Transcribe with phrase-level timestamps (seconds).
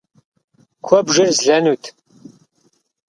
[0.85, 1.83] Куэбжэр злэнут.